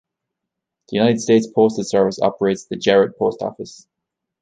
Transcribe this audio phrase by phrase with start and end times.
[0.89, 3.85] The United States Postal Service operates the Jarratt Post Office.